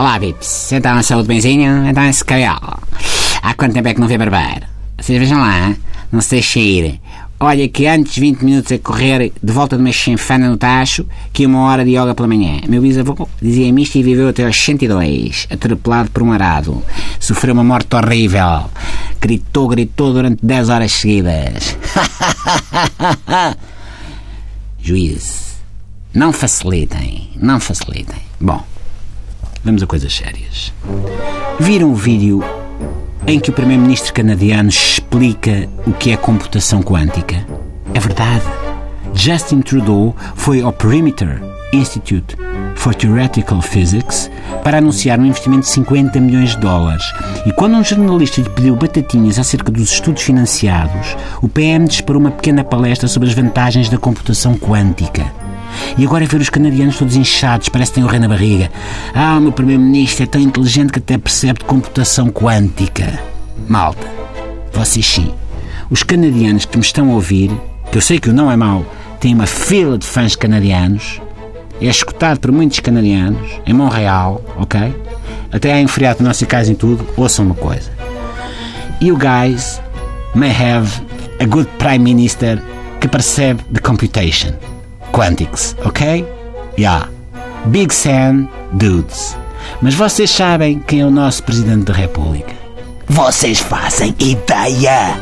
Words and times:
Olá, 0.00 0.18
Pips. 0.18 0.72
Então, 0.72 0.96
a 0.96 1.02
saúde 1.02 1.28
benzinho? 1.28 1.86
Então, 1.86 2.02
esse 2.08 2.24
cabelo. 2.24 2.78
Há 3.42 3.52
quanto 3.52 3.74
tempo 3.74 3.86
é 3.86 3.92
que 3.92 4.00
não 4.00 4.08
vê 4.08 4.16
barbeiro? 4.16 4.66
Vocês 4.96 5.18
vejam 5.18 5.38
lá, 5.38 5.76
não 6.10 6.22
se 6.22 6.30
deixe 6.30 6.58
ir. 6.58 7.00
Olha 7.38 7.68
que 7.68 7.86
antes 7.86 8.16
20 8.16 8.40
minutos 8.42 8.72
a 8.72 8.78
correr 8.78 9.30
de 9.42 9.52
volta 9.52 9.76
de 9.76 9.82
uma 9.82 9.92
chinfana 9.92 10.48
no 10.48 10.56
tacho 10.56 11.04
que 11.34 11.44
uma 11.44 11.64
hora 11.64 11.84
de 11.84 11.90
yoga 11.90 12.14
pela 12.14 12.26
manhã. 12.26 12.62
Meu 12.66 12.80
bisavô 12.80 13.28
dizia-me 13.42 13.82
isto 13.82 13.98
e 13.98 14.02
viveu 14.02 14.30
até 14.30 14.46
aos 14.46 14.56
102, 14.56 15.48
atropelado 15.50 16.10
por 16.10 16.22
um 16.22 16.32
arado. 16.32 16.82
Sofreu 17.18 17.52
uma 17.52 17.62
morte 17.62 17.94
horrível. 17.94 18.70
Gritou, 19.20 19.68
gritou 19.68 20.14
durante 20.14 20.38
10 20.42 20.70
horas 20.70 20.92
seguidas. 20.92 21.76
Juízes, 24.80 25.56
não 26.14 26.32
facilitem, 26.32 27.32
não 27.36 27.60
facilitem. 27.60 28.16
Bom, 28.40 28.64
vamos 29.64 29.82
a 29.82 29.86
coisas 29.86 30.14
sérias. 30.14 30.72
Viram 31.58 31.90
o 31.92 31.94
vídeo 31.94 32.42
em 33.26 33.38
que 33.38 33.50
o 33.50 33.52
primeiro-ministro 33.52 34.12
canadiano 34.12 34.68
explica 34.68 35.68
o 35.86 35.92
que 35.92 36.10
é 36.10 36.16
computação 36.16 36.82
quântica? 36.82 37.46
É 37.92 38.00
verdade. 38.00 38.44
Justin 39.14 39.60
Trudeau 39.60 40.14
foi 40.34 40.62
ao 40.62 40.72
Perimeter 40.72 41.42
Institute 41.72 42.36
for 42.80 42.94
Theoretical 42.94 43.60
Physics 43.60 44.30
para 44.64 44.78
anunciar 44.78 45.18
um 45.20 45.26
investimento 45.26 45.62
de 45.62 45.68
50 45.68 46.18
milhões 46.18 46.50
de 46.50 46.58
dólares. 46.58 47.04
E 47.44 47.52
quando 47.52 47.76
um 47.76 47.84
jornalista 47.84 48.40
lhe 48.40 48.48
pediu 48.48 48.74
batatinhas 48.74 49.38
acerca 49.38 49.70
dos 49.70 49.92
estudos 49.92 50.22
financiados, 50.22 51.16
o 51.42 51.48
PM 51.48 51.86
disparou 51.86 52.20
uma 52.20 52.30
pequena 52.30 52.64
palestra 52.64 53.06
sobre 53.06 53.28
as 53.28 53.34
vantagens 53.34 53.90
da 53.90 53.98
computação 53.98 54.56
quântica. 54.56 55.30
E 55.96 56.04
agora 56.04 56.24
é 56.24 56.26
ver 56.26 56.40
os 56.40 56.50
canadianos 56.50 56.98
todos 56.98 57.16
inchados, 57.16 57.68
parece 57.68 57.90
que 57.92 57.96
têm 57.96 58.04
o 58.04 58.06
rei 58.06 58.20
na 58.20 58.28
barriga. 58.28 58.70
Ah, 59.14 59.36
o 59.36 59.40
meu 59.40 59.52
primeiro-ministro 59.52 60.24
é 60.24 60.26
tão 60.26 60.40
inteligente 60.40 60.92
que 60.92 60.98
até 60.98 61.18
percebe 61.18 61.60
de 61.60 61.64
computação 61.64 62.30
quântica. 62.30 63.18
Malta, 63.68 64.06
vocês 64.72 65.06
sim. 65.06 65.32
Os 65.90 66.02
canadianos 66.02 66.64
que 66.64 66.76
me 66.76 66.84
estão 66.84 67.10
a 67.10 67.14
ouvir, 67.14 67.50
que 67.90 67.98
eu 67.98 68.02
sei 68.02 68.18
que 68.18 68.30
o 68.30 68.32
não 68.32 68.50
é 68.50 68.56
mau, 68.56 68.84
têm 69.18 69.34
uma 69.34 69.46
fila 69.46 69.98
de 69.98 70.06
fãs 70.06 70.36
canadianos, 70.36 71.20
é 71.80 71.86
escutado 71.86 72.38
por 72.38 72.52
muitos 72.52 72.78
canadianos, 72.80 73.60
em 73.66 73.72
Montreal, 73.72 74.42
ok? 74.56 74.94
Até 75.50 75.72
há 75.72 75.80
enfriado 75.80 76.20
no 76.20 76.28
nosso 76.28 76.46
caso 76.46 76.70
em 76.70 76.74
tudo, 76.74 77.06
ouçam 77.16 77.46
uma 77.46 77.54
coisa. 77.54 77.90
You 79.00 79.16
guys 79.16 79.80
may 80.34 80.50
have 80.50 80.90
a 81.40 81.46
good 81.46 81.68
Prime 81.78 82.00
Minister 82.00 82.62
que 83.00 83.08
percebe 83.08 83.62
de 83.70 83.80
computation. 83.80 84.52
Quantics, 85.12 85.76
ok? 85.84 86.26
Yeah. 86.78 87.08
Big 87.66 87.92
Sam 87.94 88.48
Dudes. 88.72 89.36
Mas 89.82 89.94
vocês 89.94 90.30
sabem 90.30 90.78
quem 90.86 91.00
é 91.00 91.06
o 91.06 91.10
nosso 91.10 91.42
Presidente 91.42 91.84
da 91.84 91.92
República? 91.92 92.54
Vocês 93.06 93.58
fazem 93.58 94.14
ideia! 94.18 95.18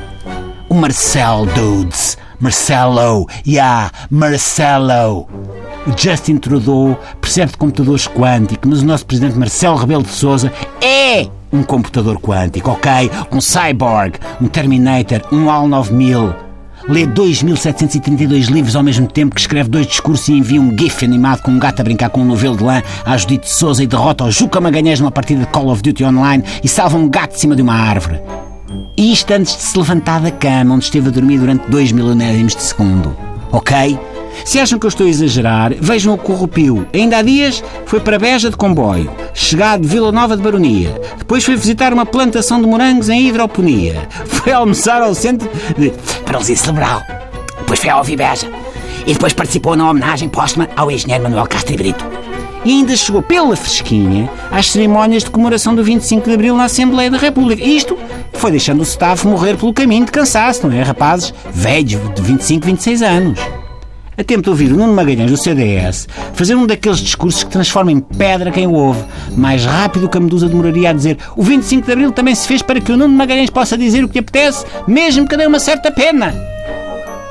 O 0.69 0.75
Marcelo 0.75 1.47
Dudes. 1.47 2.19
Marcelo. 2.39 3.27
Yeah, 3.47 3.91
Marcelo. 4.11 5.27
O 5.87 5.97
Justin 5.97 6.37
Trudeau 6.37 6.99
percebe 7.21 7.53
de 7.53 7.57
computadores 7.57 8.07
quânticos, 8.07 8.69
mas 8.69 8.83
o 8.83 8.87
nosso 8.87 9.07
Presidente 9.07 9.39
Marcelo 9.39 9.77
Rebelo 9.77 10.03
de 10.03 10.11
Souza 10.11 10.53
é 10.83 11.27
um 11.53 11.63
computador 11.63 12.21
quântico, 12.21 12.71
ok? 12.71 13.11
Um 13.33 13.41
cyborg, 13.41 14.19
um 14.41 14.47
Terminator, 14.47 15.23
um 15.33 15.51
AL 15.51 15.67
9000 15.67 16.48
lê 16.89 17.07
2.732 17.07 18.51
livros 18.51 18.77
ao 18.77 18.83
mesmo 18.83 19.07
tempo 19.07 19.35
que 19.35 19.41
escreve 19.41 19.69
dois 19.69 19.87
discursos 19.87 20.29
e 20.29 20.33
envia 20.33 20.61
um 20.61 20.77
gif 20.77 21.05
animado 21.05 21.43
com 21.43 21.51
um 21.51 21.59
gato 21.59 21.81
a 21.81 21.85
brincar 21.85 22.11
com 22.11 22.21
um 22.21 22.25
novelo 22.25 22.57
de 22.57 22.65
lã 22.65 22.83
à 23.05 23.17
Judite 23.17 23.51
Souza 23.51 23.83
e 23.83 23.87
derrota 23.87 24.25
o 24.25 24.31
Juca 24.31 24.61
Magalhães 24.61 25.01
numa 25.01 25.11
partida 25.11 25.41
de 25.41 25.47
Call 25.49 25.69
of 25.69 25.83
Duty 25.83 26.05
Online 26.05 26.45
e 26.63 26.69
salva 26.69 26.99
um 26.99 27.09
gato 27.09 27.33
de 27.33 27.41
cima 27.41 27.57
de 27.57 27.63
uma 27.63 27.75
árvore. 27.75 28.21
E 28.97 29.13
isto 29.13 29.33
antes 29.33 29.57
de 29.57 29.63
se 29.63 29.79
levantar 29.79 30.21
da 30.21 30.31
cama, 30.31 30.75
onde 30.75 30.85
esteve 30.85 31.09
a 31.09 31.13
dormir 31.13 31.39
durante 31.39 31.71
2 31.71 31.93
milésimos 31.93 32.55
de 32.55 32.63
segundo. 32.63 33.17
Ok? 33.53 33.99
Se 34.45 34.59
acham 34.59 34.79
que 34.79 34.87
eu 34.87 34.89
estou 34.89 35.07
a 35.07 35.11
exagerar, 35.11 35.75
vejam 35.79 36.15
o 36.15 36.19
Corrupio. 36.19 36.87
Ainda 36.93 37.19
há 37.19 37.23
dias 37.23 37.63
foi 37.87 38.01
para 38.01 38.19
Beja 38.19 38.51
de 38.51 38.57
comboio, 38.57 39.11
chegado 39.35 39.83
de 39.83 39.89
Vila 39.89 40.11
Nova 40.11 40.37
de 40.37 40.43
Baronia. 40.43 41.01
Depois 41.19 41.45
foi 41.45 41.57
visitar 41.57 41.93
uma 41.93 42.07
plantação 42.07 42.61
de 42.61 42.67
morangos 42.67 43.09
em 43.09 43.29
hidroponia. 43.29 44.09
Foi 44.27 44.53
almoçar 44.53 45.03
ao 45.03 45.15
centro 45.15 45.49
de 45.77 45.93
Paralisia 46.25 46.57
Cerebral. 46.57 47.03
Depois 47.59 47.81
foi 47.81 47.91
ao 47.91 48.03
Vibeja. 48.03 48.49
E 49.07 49.13
depois 49.13 49.33
participou 49.33 49.77
na 49.77 49.91
homenagem 49.91 50.29
póstuma 50.29 50.69
ao 50.77 50.91
engenheiro 50.91 51.23
Manuel 51.25 51.47
Castro 51.47 51.77
Brito. 51.77 52.05
E 52.65 52.71
ainda 52.71 52.97
chegou 52.97 53.23
pela 53.23 53.55
fresquinha 53.57 54.31
às 54.51 54.71
cerimónias 54.71 55.25
de 55.25 55.31
comemoração 55.31 55.75
do 55.75 55.85
25 55.85 56.29
de 56.29 56.35
Abril 56.35 56.57
na 56.57 56.65
Assembleia 56.65 57.11
da 57.11 57.19
República. 57.19 57.63
Isto 57.63 57.99
foi 58.33 58.51
deixando 58.51 58.81
o 58.81 58.85
staff 58.85 59.27
morrer 59.27 59.57
pelo 59.57 59.73
caminho 59.73 60.07
de 60.07 60.13
cansaço, 60.13 60.67
não 60.67 60.75
é, 60.75 60.83
rapazes? 60.83 61.33
Velhos 61.53 62.01
de 62.15 62.23
25, 62.23 62.67
26 62.67 63.03
anos 63.03 63.58
a 64.19 64.25
tempo 64.25 64.43
de 64.43 64.51
ouvir 64.51 64.73
o 64.73 64.77
Nuno 64.77 64.93
Magalhães 64.93 65.31
do 65.31 65.37
CDS 65.37 66.09
fazer 66.35 66.57
um 66.57 66.67
daqueles 66.67 66.99
discursos 66.99 67.45
que 67.45 67.51
transforma 67.51 67.93
em 67.93 68.01
pedra 68.01 68.51
quem 68.51 68.67
o 68.67 68.73
ouve, 68.73 69.05
mais 69.37 69.65
rápido 69.65 70.09
que 70.09 70.19
a 70.19 70.21
Medusa 70.21 70.49
demoraria 70.49 70.91
a 70.91 70.93
dizer 70.93 71.17
o 71.37 71.43
25 71.43 71.87
de 71.87 71.93
Abril 71.93 72.11
também 72.11 72.35
se 72.35 72.49
fez 72.49 72.61
para 72.61 72.81
que 72.81 72.91
o 72.91 72.97
Nuno 72.97 73.15
Magalhães 73.15 73.49
possa 73.49 73.79
dizer 73.79 74.03
o 74.03 74.09
que 74.09 74.19
apetece, 74.19 74.67
mesmo 74.89 75.29
que 75.29 75.37
dê 75.37 75.47
uma 75.47 75.61
certa 75.61 75.93
pena. 75.93 76.35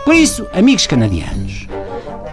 Por 0.05 0.15
isso, 0.15 0.47
amigos 0.53 0.87
canadianos, 0.87 1.67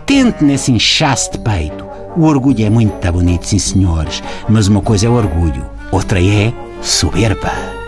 tente 0.06 0.44
nesse 0.44 0.70
inchaço 0.70 1.32
de 1.32 1.38
peito. 1.38 1.84
O 2.16 2.22
orgulho 2.22 2.64
é 2.64 2.70
muito 2.70 3.12
bonito, 3.12 3.48
sim 3.48 3.58
senhores, 3.58 4.22
mas 4.48 4.68
uma 4.68 4.80
coisa 4.80 5.06
é 5.08 5.10
orgulho, 5.10 5.66
outra 5.90 6.22
é 6.22 6.52
soberba 6.80 7.83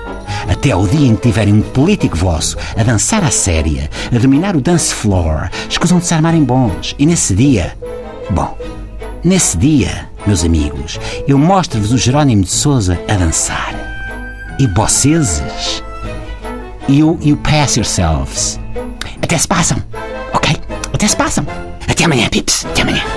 até 0.49 0.73
ao 0.73 0.87
dia 0.87 1.09
em 1.09 1.17
que 1.17 1.23
tiverem 1.23 1.55
um 1.55 1.63
político 1.63 2.17
vosso 2.17 2.57
a 2.77 2.83
dançar 2.83 3.25
à 3.25 3.31
séria, 3.31 3.91
a 4.15 4.19
dominar 4.19 4.57
o 4.57 4.61
dance 4.61 4.95
floor, 4.95 5.49
escusam 5.69 5.99
de 5.99 6.07
se 6.07 6.15
armarem 6.15 6.45
bons. 6.45 6.95
E 6.99 7.07
nesse 7.07 7.35
dia, 7.35 7.77
bom, 8.31 8.57
nesse 9.25 9.57
dia, 9.57 10.09
meus 10.27 10.45
amigos, 10.45 10.99
eu 11.27 11.39
mostro-vos 11.39 11.93
o 11.93 11.99
Jerónimo 11.99 12.43
de 12.43 12.51
Souza 12.51 13.01
a 13.09 13.15
dançar. 13.15 13.75
E 14.59 14.67
vocês, 14.69 15.43
you, 16.89 17.19
you 17.23 17.37
pass 17.39 17.77
yourselves. 17.77 18.59
Até 19.23 19.39
se 19.39 19.49
passam, 19.49 19.79
ok? 20.33 20.57
Até 20.93 21.09
se 21.09 21.17
passam. 21.17 21.47
Até 21.89 22.05
amanhã, 22.05 22.29
pips. 22.29 22.65
Até 22.67 22.83
amanhã. 22.83 23.16